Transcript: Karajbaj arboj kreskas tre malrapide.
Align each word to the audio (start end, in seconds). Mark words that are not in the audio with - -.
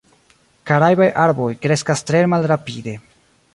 Karajbaj 0.69 1.09
arboj 1.25 1.51
kreskas 1.67 2.03
tre 2.11 2.25
malrapide. 2.35 2.99